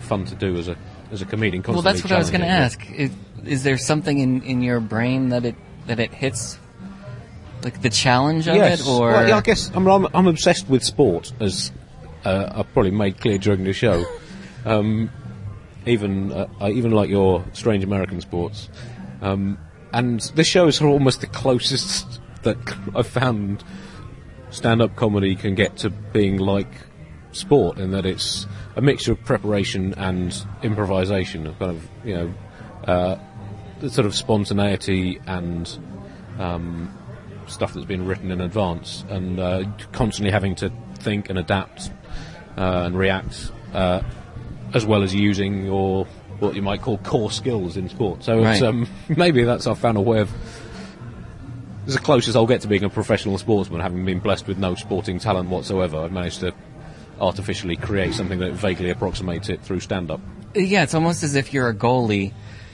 [0.00, 0.76] fun to do as a
[1.12, 1.62] as a comedian.
[1.66, 2.84] well, that's what I was going to ask.
[2.90, 3.12] Is,
[3.44, 5.54] is there something in, in your brain that it
[5.86, 6.58] that it hits
[7.66, 8.82] Like the challenge of yes.
[8.82, 11.72] it, or Well, yeah, I guess I'm, I'm, I'm obsessed with sport, as
[12.24, 14.04] uh, I've probably made clear during the show.
[14.64, 15.10] Um,
[15.86, 18.68] even uh, I even like your strange American sports,
[19.22, 19.58] um,
[19.92, 22.56] and this show is almost the closest that
[22.96, 23.62] I've found
[24.50, 26.72] stand-up comedy can get to being like
[27.30, 32.34] sport, in that it's a mixture of preparation and improvisation, of kind of you know
[32.92, 33.18] uh,
[33.78, 35.78] the sort of spontaneity and
[36.40, 36.92] um,
[37.48, 41.90] stuff that's been written in advance, and uh, constantly having to think and adapt
[42.56, 44.00] uh, and react, uh,
[44.74, 46.06] as well as using your
[46.38, 48.22] what you might call core skills in sport.
[48.22, 48.62] So it's, Right.
[48.68, 50.30] um, maybe that's I've found a way of.
[51.86, 54.74] It's the closest I'll get to being a professional sportsman, having been blessed with no
[54.74, 55.98] sporting talent whatsoever.
[55.98, 56.52] I've managed to
[57.20, 60.20] artificially create something that vaguely approximates it through stand-up.
[60.54, 62.32] yeah, it's almost as if you're a goalie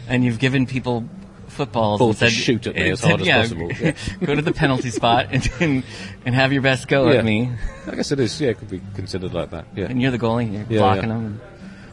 [0.09, 1.05] and you've given people
[1.53, 3.93] footballs Balls and to said, shoot at me as hard said, as yeah, possible, yeah.
[4.27, 5.85] go to the penalty spot and, and
[6.27, 7.19] and have your best go Yeah.
[7.19, 7.51] at me.
[7.87, 8.41] I guess it is.
[8.41, 9.67] Yeah, it could be considered like that.
[9.77, 9.87] Yeah.
[9.87, 11.41] And you're the goalie, you're Yeah, blocking them.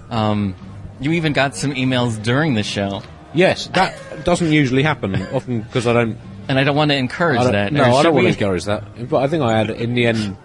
[0.09, 0.55] Um,
[0.99, 3.95] you even got some emails during the show, Yes, that
[4.25, 5.15] doesn't usually happen.
[5.33, 6.17] Often because I don't.
[6.47, 7.71] and I don't want to encourage I that.
[7.73, 9.07] no, I don't want to encourage that.
[9.07, 10.35] But I think I had in the end,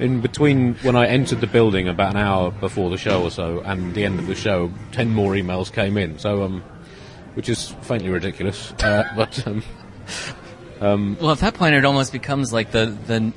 [0.00, 3.60] in between when I entered the building about an hour before the show or so,
[3.60, 6.18] and the end of the show, ten more emails came in.
[6.18, 6.64] So um,
[7.36, 8.72] which is faintly ridiculous.
[8.72, 9.46] Uh, but
[10.80, 13.32] um, Well, at that point, it almost becomes like the the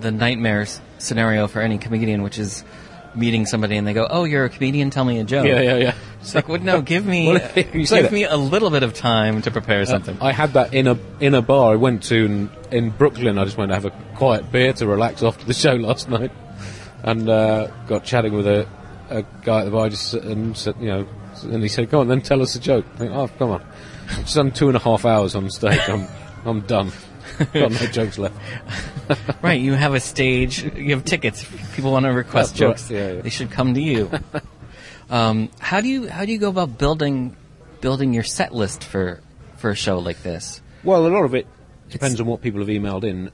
[0.00, 0.66] the nightmare
[0.98, 2.64] scenario for any comedian, which is
[3.14, 4.90] meeting somebody and they go, "Oh, you're a comedian.
[4.90, 5.94] Tell me a joke." yeah, yeah, yeah.
[6.20, 8.12] It's like, well, no, give me Well, give that.
[8.12, 10.16] me a little bit of time to prepare something.
[10.20, 13.38] I had that in a in a bar I went to in, in Brooklyn.
[13.38, 16.32] I just went to have a quiet beer to relax after the show last night,
[17.02, 18.66] and uh, got chatting with a,
[19.10, 19.88] a guy at the bar.
[19.90, 21.06] Just and said, you know,
[21.42, 23.62] and he said, "Go on, then tell us a joke." I think, "Oh, come on."
[24.10, 25.80] I've just done two and a half hours on stage.
[25.88, 26.06] I'm
[26.44, 26.92] I'm done.
[27.52, 28.36] Got no jokes left.
[29.42, 31.42] right, you have a stage, you have tickets.
[31.42, 33.20] If people want to request That's right, jokes, yeah, yeah.
[33.22, 34.10] they should come to you.
[35.10, 37.36] um, how do you how do you go about building
[37.80, 39.20] building your set list for
[39.56, 40.60] for a show like this?
[40.84, 41.46] Well, a lot of it
[41.88, 43.30] depends on what people have emailed in.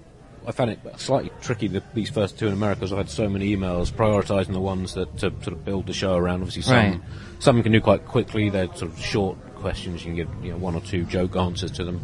[0.46, 2.81] I found it slightly tricky the, these first two in America.
[2.81, 5.92] 'cause I've had so many emails prioritising the ones that to sort of build the
[5.92, 6.37] show around.
[6.40, 7.00] Obviously, some Right.
[7.40, 8.48] some you can do quite quickly.
[8.48, 10.00] They're sort of short questions.
[10.05, 12.00] You can give you know one or two joke answers to them.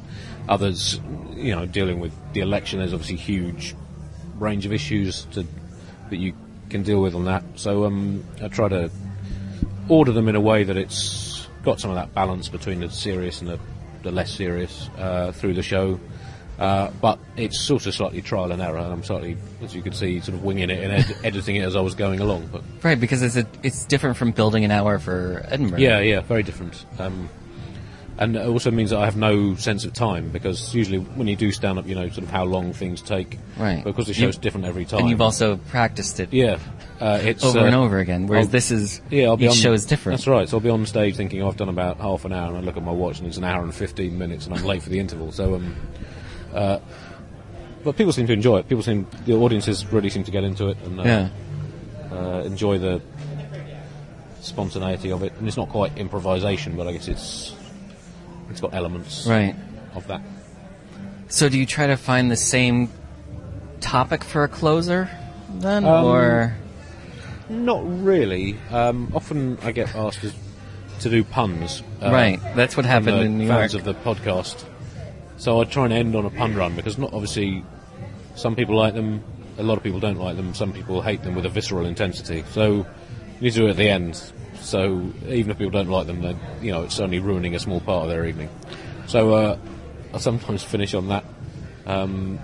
[0.49, 1.01] Others,
[1.35, 2.79] you know, dealing with the election.
[2.79, 3.75] There's obviously huge
[4.39, 5.45] range of issues to,
[6.11, 6.35] that you
[6.69, 7.43] can deal with on that.
[7.57, 8.91] So um, I try to
[9.89, 13.41] order them in a way that it's got some of that balance between the serious
[13.41, 13.59] and the,
[14.03, 15.99] the less serious uh, through the show.
[16.59, 19.93] Uh, but it's sort of slightly trial and error, and I'm slightly, as you can
[19.93, 22.49] see, sort of winging it and ed- editing it as I was going along.
[22.51, 25.81] But Right, because it's a, it's different from building an hour for Edinburgh.
[25.81, 26.87] yeah, yeah, very different.
[26.99, 27.29] Um,
[28.19, 31.37] and it also means that I have no sense of time because usually when you
[31.37, 33.39] do stand up, you know sort of how long things take.
[33.59, 33.85] Right.
[33.85, 35.01] Because the You- show's different every time.
[35.01, 36.57] and you've also practiced it yeah,
[36.99, 38.27] uh, it's over uh, and over again.
[38.27, 40.17] Whereas I'll- this is Yeah, I'll be each on, show is different.
[40.21, 40.49] That's right.
[40.49, 42.79] So I'll be on stage thinking I've done about half an hour, and I look
[42.79, 44.99] at my watch and it's an hour and fifteen minutes, and I'm late for the
[44.99, 45.31] interval.
[45.31, 45.77] So, um,
[46.57, 46.79] uh,
[47.85, 48.69] but people seem to enjoy it.
[48.69, 51.29] People seem the audiences really seem to get into it and uh, Yeah.
[52.11, 53.01] uh, enjoy the
[54.41, 55.33] spontaneity of it.
[55.39, 57.55] And it's not quite improvisation, but I guess it's
[58.51, 59.55] it's got elements Right.
[59.95, 60.21] of that.
[61.29, 62.89] So do you try to find the same
[63.81, 65.09] topic for a closer
[65.59, 66.57] then, Um, or
[67.49, 68.57] Not really.
[68.73, 70.21] Um, often I get asked
[71.01, 71.83] to, do puns.
[72.03, 72.41] uh, right?
[72.57, 73.87] That's what happened in New fans York.
[73.87, 74.65] of the podcast.
[75.37, 77.63] So I try and end on a pun run because not obviously
[78.35, 79.23] some people like them,
[79.59, 82.45] a lot of people don't like them, some people hate them with a visceral intensity.
[82.51, 82.87] So
[83.41, 84.21] you do it at the end.
[84.61, 87.81] So even if people don't like them, then you know it's only ruining a small
[87.81, 88.49] part of their evening.
[89.07, 89.59] So uh,
[90.13, 91.25] I sometimes finish on that.
[91.87, 92.39] Um,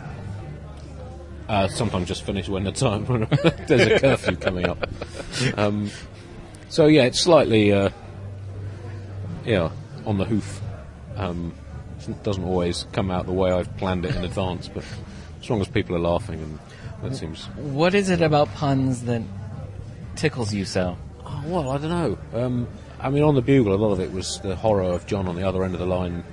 [1.48, 3.26] uh, sometimes just finish when the time when
[3.66, 4.88] there's a curfew coming up.
[5.56, 5.90] Um,
[6.68, 7.90] so yeah, it's slightly uh,
[9.44, 9.70] yeah
[10.06, 10.60] on the hoof.
[11.16, 11.52] Um,
[12.08, 14.84] it doesn't always come out the way I've planned it in advance, but
[15.40, 16.58] as long as people are laughing, and
[17.02, 17.46] that seems.
[17.56, 19.22] What is it about puns that
[20.16, 20.96] tickles you so?
[21.24, 22.18] Oh, well, I don't know.
[22.34, 22.68] Um,
[23.00, 25.36] I mean, on the bugle, a lot of it was the horror of John on
[25.36, 26.24] the other end of the line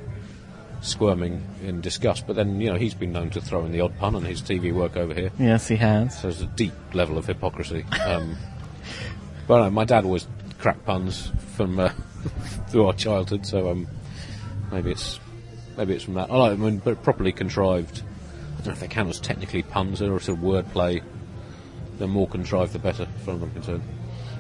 [0.81, 2.27] squirming in disgust.
[2.27, 4.41] But then, you know, he's been known to throw in the odd pun on his
[4.41, 5.31] TV work over here.
[5.39, 6.15] Yes, he has.
[6.15, 7.85] So there's a deep level of hypocrisy.
[8.05, 8.37] Um,
[9.47, 10.27] but I my dad always
[10.59, 11.89] cracked puns from uh,
[12.69, 13.87] through our childhood, so um,
[14.71, 15.19] maybe it's
[15.79, 16.29] maybe it's from that.
[16.29, 18.03] I like them, when- but properly contrived.
[18.53, 21.01] I don't know if they count as technically puns or sort of wordplay.
[21.97, 23.83] The more contrived, the better, as far as I'm concerned.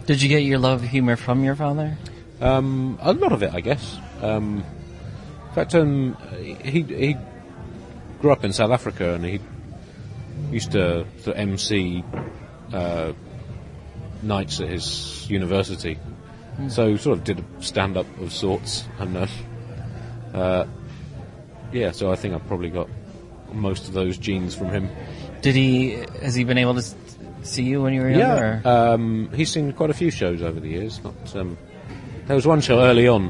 [0.05, 1.97] Did you get your love of humor from your father?
[2.41, 3.97] Um, a lot of it, I guess.
[4.21, 4.63] Um,
[5.47, 6.17] in fact, um,
[6.63, 7.17] he he
[8.21, 9.39] grew up in South Africa, and he
[10.51, 12.03] used to sort of MC
[12.73, 13.13] uh,
[14.21, 15.97] nights at his university.
[16.67, 19.27] So sort of did a stand up of sorts, and uh,
[20.33, 20.65] uh,
[21.71, 22.87] yeah, so I think I've probably got
[23.53, 24.89] most of those genes from him.
[25.41, 25.91] Did he?
[26.21, 26.95] Has he been able to s-
[27.43, 28.61] see you when you were younger?
[28.63, 31.01] Yeah, um, he's seen quite a few shows over the years.
[31.03, 31.57] Not um,
[32.27, 33.29] there was one show early on.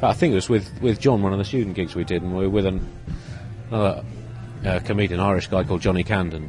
[0.00, 2.22] fact, I think it was with, with John, one of the student gigs we did,
[2.22, 2.86] and we were with an,
[3.70, 4.04] another
[4.64, 6.48] uh, comedian, Irish guy called Johnny Candon,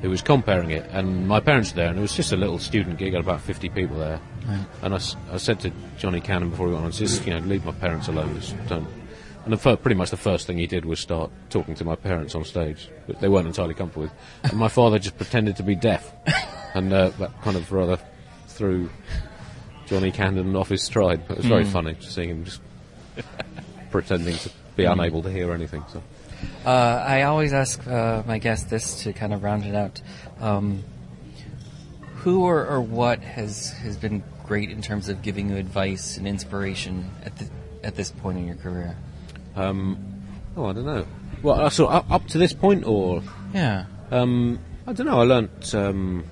[0.00, 0.88] who was comparing it.
[0.92, 3.40] And my parents were there, and it was just a little student gig, had about
[3.40, 4.20] fifty people there.
[4.82, 7.40] And I, s- I said to Johnny Candon before we went on, just you know,
[7.40, 8.34] leave my parents alone.
[8.40, 8.86] Just don't.
[9.44, 11.96] And the fir- pretty much the first thing he did was start talking to my
[11.96, 14.12] parents on stage, but they weren't entirely comfortable with.
[14.44, 16.12] And my father just pretended to be deaf,
[16.74, 17.98] and uh, that kind of rather
[18.46, 18.88] threw
[19.86, 21.26] Johnny Candon off his stride.
[21.26, 22.60] But it was very funny just seeing him just
[23.90, 25.84] pretending to be unable to hear anything.
[25.92, 26.02] So.
[26.64, 30.00] Uh, I always ask uh, my guests this to kind of round it out.
[30.40, 30.84] Um,
[32.16, 36.28] who or, or what has has been great in terms of giving you advice and
[36.28, 37.48] inspiration at the,
[37.82, 38.96] at this point in your career?
[39.56, 41.06] Oh, I don't know.
[41.42, 43.22] Well, uh, so up, up to this point, or
[43.54, 43.84] Yeah.
[44.10, 45.20] um, I don't know.
[45.20, 45.74] I learnt.
[45.74, 46.24] Um,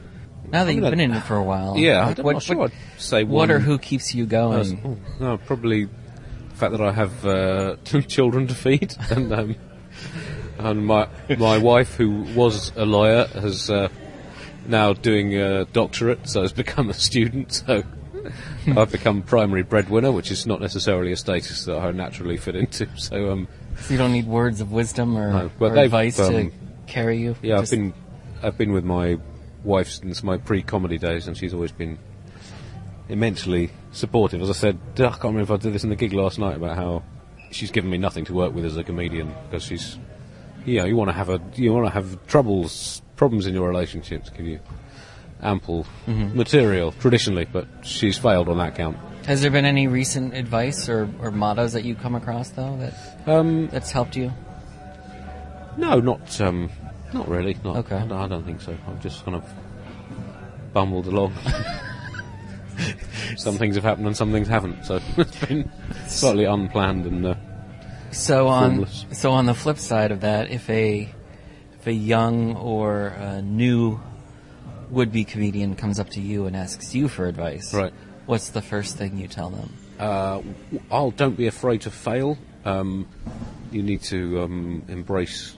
[0.50, 2.56] Now that you've been in it for a while, yeah, like, I'm what, not sure
[2.56, 4.80] what, I'd say what one- or who keeps you going?
[4.85, 7.76] Oh, no, probably the fact that I have uh,
[8.09, 9.56] children to feed, and um,
[10.59, 13.88] and my my wife, who was a lawyer, has uh,
[14.66, 17.52] now doing a doctorate, so has become a student.
[17.52, 17.83] So
[18.76, 22.87] I've become primary breadwinner, which is not necessarily a status that I naturally fit into.
[22.96, 23.48] So um,
[23.80, 26.52] So you don't need words of wisdom or, No, or advice to um,
[26.87, 27.37] carry you.
[27.42, 27.94] yeah, Just- I've been
[28.42, 29.18] I've been with my
[29.64, 31.98] wife since my pre-comedy days, and she's always been
[33.09, 34.40] immensely supportive.
[34.40, 36.56] As I said, I can't remember if I did this in the gig last night
[36.56, 37.02] about how
[37.50, 39.98] she's given me nothing to work with as a comedian because she's,
[40.64, 43.68] you know, you want to have a you want to have troubles problems in your
[43.68, 44.61] relationships, give you
[45.42, 48.96] ample material traditionally, but she's failed on that count.
[49.26, 52.94] Has there been any recent advice or, or mottos that you come across though that
[53.26, 54.33] Um, that's helped you?
[55.76, 56.70] no, not um,
[57.12, 57.57] not really.
[57.64, 57.96] Not, Okay.
[57.96, 58.76] I, don't- I don't think so.
[58.88, 59.44] I've just kind of
[60.72, 61.35] bumbled along.
[63.37, 65.70] some things have happened and some things haven't, so it's been
[66.09, 67.35] slightly unplanned and uh,
[68.11, 69.07] So on Formless.
[69.12, 71.12] so on the flip side of that, if a
[71.79, 74.00] if a young or a new
[74.90, 77.92] would be comedian comes up to you and asks you for advice, Right.
[78.26, 79.72] What's the first thing you tell them?
[79.98, 80.40] uh,
[80.90, 82.38] oh, don't be afraid to fail.
[82.64, 83.09] Um,
[83.70, 85.57] you need to um, embrace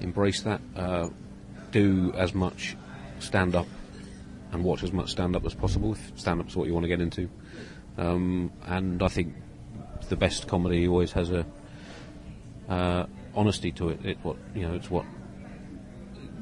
[0.00, 0.60] embrace that.
[0.76, 1.08] Uh,
[1.70, 2.76] do as much
[3.20, 3.66] stand up
[4.52, 6.88] and watch as much stand up as possible if stand up's what you want to
[6.88, 7.28] get into.
[7.96, 9.34] Um, and I think
[10.08, 11.46] the best comedy always has a
[12.68, 14.04] uh, honesty to it.
[14.04, 15.04] It what you know, it's what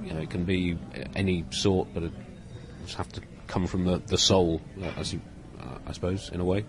[0.03, 0.21] you know.
[0.21, 0.79] It can be
[1.15, 2.13] any sort, but it
[2.85, 5.21] just have to come from the the soul, uh, as you,
[5.61, 6.65] uh, I suppose, in a way.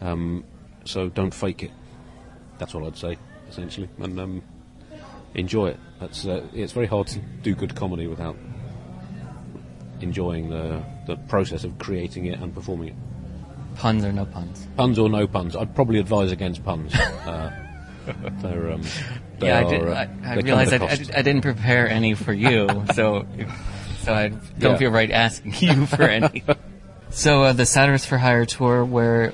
[0.00, 0.44] Um,
[0.84, 1.70] so don't fake it.
[2.58, 4.42] That's all I'd say, essentially, and um,
[5.34, 5.80] enjoy it.
[6.00, 8.36] That's uh, it's very hard to do good comedy without
[10.00, 12.96] enjoying the the process of creating it and performing it.
[13.76, 14.66] Puns or no puns?
[14.76, 16.94] Puns or no puns, I'd probably advise against puns.
[17.26, 17.50] uh,
[18.40, 18.82] they're, um,
[19.38, 22.14] they yeah, I, did, I, I they come at realized I, I, didn't prepare any
[22.14, 23.26] for you, so
[23.98, 24.76] so I don't Yeah.
[24.78, 26.42] feel right asking you for any.
[27.10, 29.30] so uh, the Satirist for Hire tour, where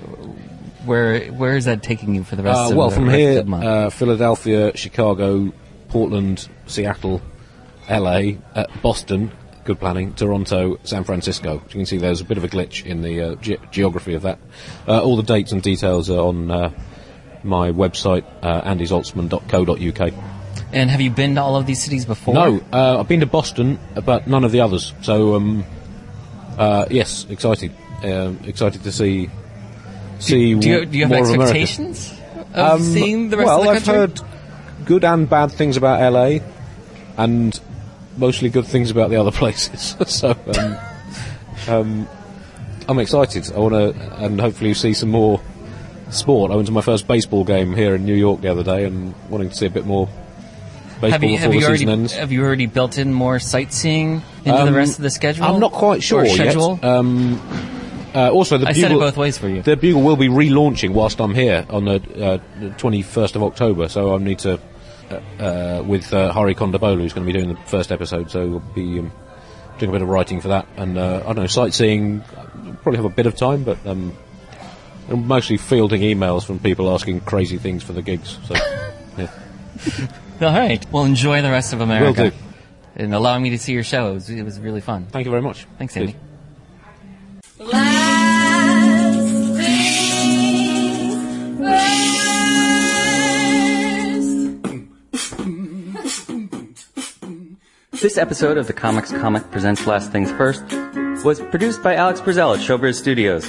[0.84, 3.44] where where is that taking you for the rest Uh, of well, the from here,
[3.46, 5.52] uh, Philadelphia, Chicago,
[5.88, 7.20] Portland, Seattle,
[7.88, 9.30] LA, uh, Boston,
[9.64, 11.62] good planning, Toronto, San Francisco.
[11.64, 14.14] As you can see, there's a bit of a glitch in the uh, ge- geography
[14.14, 14.38] of that.
[14.88, 16.70] Uh, all the dates and details are on uh,
[17.44, 20.12] my website, uh, andyzaltzman.co.uk.
[20.72, 22.34] and have you been to all of these cities before?
[22.34, 24.92] No, uh, I've been to Boston, but none of the others.
[25.02, 25.64] So, um,
[26.58, 27.72] uh, yes, excited.
[28.04, 29.30] Um excited to see
[30.18, 32.12] see Do you, do you have more of expectations
[32.54, 33.92] of Um, seeing the rest well, of the country?
[33.92, 34.20] Well, I've heard
[34.84, 36.40] good and bad things about LA,
[37.16, 37.58] and
[38.16, 39.96] mostly good things about the other places.
[40.06, 40.76] so um,
[41.68, 42.08] um,
[42.88, 43.50] I'm excited.
[43.54, 45.40] I want to, and hopefully see some more
[46.12, 46.50] sport.
[46.50, 49.14] I went to my first baseball game here in New York the other day, and
[49.28, 50.06] wanting to see a bit more
[51.00, 52.12] baseball have you, before have the you season already ends.
[52.14, 55.44] have you already built in more sightseeing into the Um, rest of the schedule?
[55.44, 56.56] I'm not quite sure yet.
[56.56, 57.40] Um,
[58.14, 59.62] uh, also, the I Bugle, said it both ways for you.
[59.62, 63.88] The Bugle will be relaunching whilst I'm here on the, uh, the 21st of October,
[63.88, 64.60] so I need to,
[65.10, 68.46] uh, uh, with uh, Hari Kondabolu, who's going to be doing the first episode, so
[68.46, 69.10] we'll be um,
[69.78, 70.66] doing a bit of writing for that.
[70.76, 72.20] And uh, I don't know, sightseeing,
[72.82, 74.14] probably have a bit of time, but um,
[75.08, 78.38] I'm mostly fielding emails from people asking crazy things for the gigs.
[78.46, 78.54] So,
[79.18, 79.28] yeah.
[80.40, 80.84] All right.
[80.90, 82.22] Well, enjoy the rest of America.
[82.22, 82.36] Will do.
[82.94, 84.10] And allowing me to see your show.
[84.10, 85.06] It was, it was really fun.
[85.06, 85.66] Thank you very much.
[85.78, 86.10] Thanks, Cheers.
[86.10, 86.18] Andy.
[96.02, 98.02] Last things first.
[98.02, 100.64] This episode of the Comics Comic Presents Last Things First
[101.24, 103.48] was produced by Alex Brazell at Showbiz Studios.